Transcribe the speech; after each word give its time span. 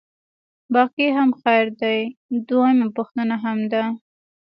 باقي 0.73 1.07
هم 1.17 1.29
خیر 1.41 1.67
دی، 1.81 1.99
دویمه 2.47 2.87
پوښتنه 2.97 3.35
هم 3.43 3.59
ده. 3.71 3.83